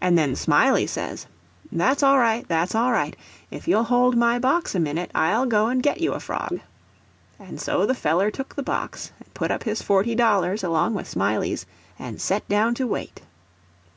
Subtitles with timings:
[0.00, 1.26] And then Smiley says,
[1.70, 6.00] "That's all right—that's all right—if you'll hold my box a minute, I'll go and get
[6.00, 6.58] you a frog."
[7.38, 11.08] And so the feller took the box, and put up his forty dollars along with
[11.08, 11.66] Smiley's,
[12.00, 13.20] and set down to wait.